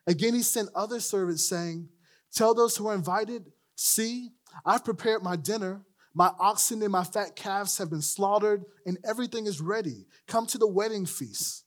[0.06, 1.88] Again, he sent other servants saying,
[2.30, 4.32] Tell those who are invited, see,
[4.64, 5.82] I've prepared my dinner.
[6.14, 10.06] My oxen and my fat calves have been slaughtered, and everything is ready.
[10.26, 11.64] Come to the wedding feast.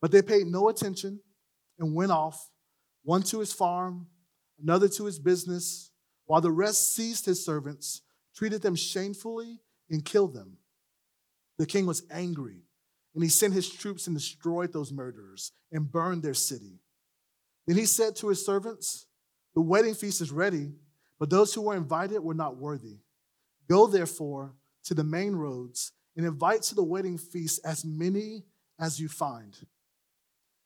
[0.00, 1.20] But they paid no attention
[1.78, 2.50] and went off,
[3.02, 4.06] one to his farm,
[4.60, 5.90] another to his business,
[6.26, 8.02] while the rest seized his servants,
[8.34, 10.58] treated them shamefully, and killed them.
[11.58, 12.62] The king was angry,
[13.14, 16.80] and he sent his troops and destroyed those murderers and burned their city.
[17.66, 19.06] Then he said to his servants,
[19.54, 20.72] The wedding feast is ready,
[21.20, 22.98] but those who were invited were not worthy.
[23.68, 28.44] Go therefore to the main roads and invite to the wedding feast as many
[28.80, 29.56] as you find.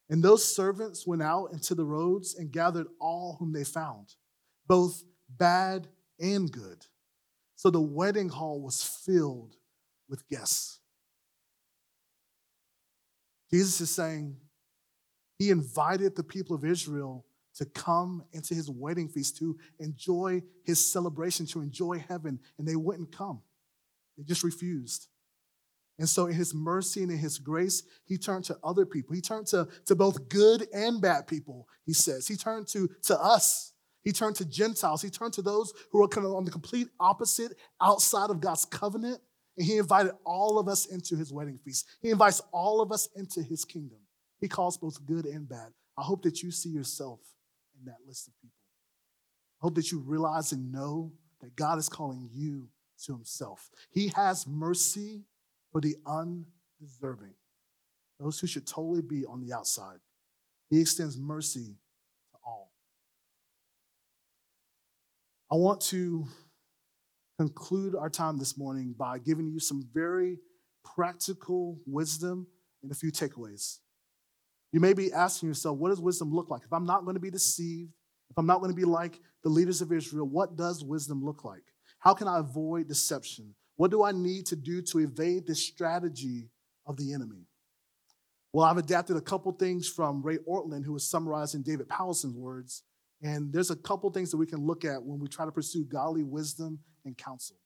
[0.09, 4.15] And those servants went out into the roads and gathered all whom they found,
[4.67, 5.89] both bad
[6.21, 6.87] and good.
[7.57, 9.57] So the wedding hall was filled
[10.09, 10.79] with guests.
[13.51, 14.37] Jesus is saying
[15.39, 17.25] he invited the people of Israel
[17.57, 22.77] to come into his wedding feast, to enjoy his celebration, to enjoy heaven, and they
[22.77, 23.41] wouldn't come.
[24.17, 25.09] They just refused.
[25.99, 29.15] And so, in his mercy and in his grace, he turned to other people.
[29.15, 32.27] He turned to, to both good and bad people, he says.
[32.27, 33.73] He turned to, to us.
[34.03, 35.03] He turned to Gentiles.
[35.03, 38.65] He turned to those who are kind of on the complete opposite, outside of God's
[38.65, 39.21] covenant.
[39.57, 41.87] And he invited all of us into his wedding feast.
[42.03, 43.99] He invites all of us into his kingdom.
[44.41, 45.69] He calls both good and bad.
[45.97, 47.21] I hope that you see yourself
[47.87, 48.57] that list of people.
[49.61, 52.69] I hope that you realize and know that God is calling you
[53.05, 53.71] to himself.
[53.91, 55.23] He has mercy
[55.73, 57.35] for the undeserving,
[58.21, 59.99] those who should totally be on the outside.
[60.71, 61.77] He extends mercy
[62.33, 62.73] to all.
[65.51, 66.27] I want to
[67.39, 70.39] conclude our time this morning by giving you some very
[70.85, 72.47] practical wisdom
[72.83, 73.79] and a few takeaways.
[74.75, 76.63] You may be asking yourself, what does wisdom look like?
[76.65, 77.93] If I'm not going to be deceived,
[78.29, 81.45] if I'm not going to be like the leaders of Israel, what does wisdom look
[81.45, 81.63] like?
[82.01, 83.55] How can I avoid deception?
[83.77, 86.49] What do I need to do to evade the strategy
[86.87, 87.47] of the enemy?
[88.53, 92.83] Well, I've adapted a couple things from Ray Ortlund, who was summarizing David Powlison's words.
[93.23, 95.85] And there's a couple things that we can look at when we try to pursue
[95.85, 97.59] godly wisdom and counsel.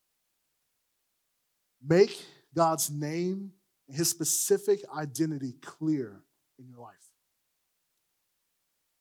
[1.83, 2.23] Make
[2.55, 3.53] God's name
[3.89, 6.23] and his specific identity clear
[6.59, 6.95] in your life.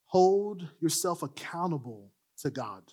[0.07, 2.83] Hold yourself accountable to God.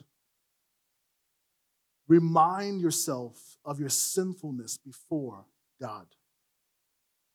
[2.08, 5.46] Remind yourself of your sinfulness before
[5.80, 6.06] God.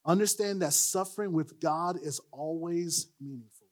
[0.05, 3.67] Understand that suffering with God is always meaningful.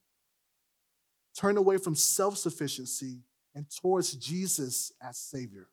[1.38, 3.22] Turn away from self sufficiency
[3.53, 5.68] and towards Jesus as Savior.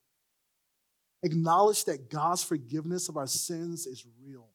[1.23, 4.49] Acknowledge that God's forgiveness of our sins is real.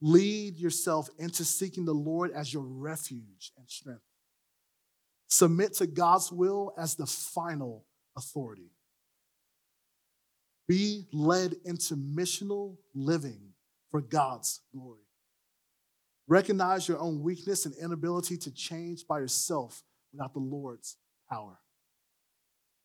[0.00, 4.02] Lead yourself into seeking the Lord as your refuge and strength.
[5.28, 7.84] Submit to God's will as the final
[8.16, 8.70] authority.
[10.68, 13.52] Be led into missional living
[13.90, 15.00] for God's glory.
[16.28, 20.96] Recognize your own weakness and inability to change by yourself without the Lord's
[21.30, 21.58] power.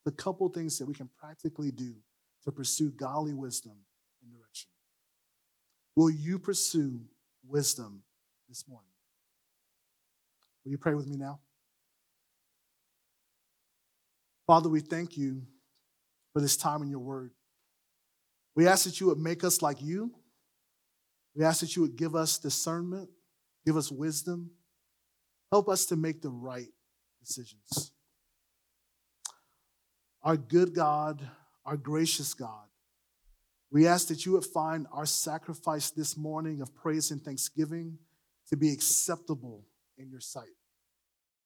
[0.05, 1.95] The couple things that we can practically do
[2.43, 3.77] to pursue godly wisdom.
[5.95, 7.01] Will you pursue
[7.47, 8.03] wisdom
[8.47, 8.91] this morning?
[10.63, 11.39] Will you pray with me now?
[14.47, 15.43] Father, we thank you
[16.33, 17.31] for this time in your word.
[18.55, 20.11] We ask that you would make us like you.
[21.35, 23.09] We ask that you would give us discernment,
[23.65, 24.51] give us wisdom,
[25.51, 26.67] help us to make the right
[27.19, 27.91] decisions.
[30.23, 31.25] Our good God,
[31.65, 32.67] our gracious God,
[33.71, 37.97] we ask that you would find our sacrifice this morning of praise and thanksgiving
[38.49, 39.63] to be acceptable
[39.97, 40.49] in your sight.